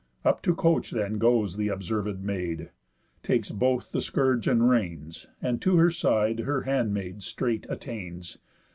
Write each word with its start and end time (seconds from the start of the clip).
Up 0.25 0.41
to 0.41 0.55
coach 0.55 0.89
then 0.89 1.19
goes 1.19 1.57
Th' 1.57 1.69
observéd 1.69 2.21
Maid, 2.21 2.71
takes 3.21 3.51
both 3.51 3.91
the 3.91 4.01
scourge 4.01 4.47
and 4.47 4.67
reins, 4.67 5.27
And 5.43 5.61
to 5.61 5.77
her 5.77 5.91
side 5.91 6.39
her 6.39 6.61
handmaid 6.63 7.21
straight 7.21 7.67
attains. 7.69 8.39